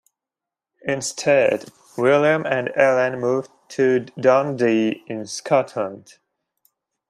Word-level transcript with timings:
Instead, 0.81 1.69
William 1.95 2.43
and 2.47 2.71
Ellen 2.75 3.19
moved 3.19 3.51
to 3.69 3.99
Dundee 4.19 5.03
in 5.05 5.27
Scotland. 5.27 6.17